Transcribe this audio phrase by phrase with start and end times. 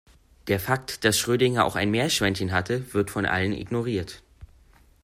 [0.47, 4.23] Der Fakt, dass Schrödinger auch ein Meerschweinchen hatte, wird von allen ignoriert.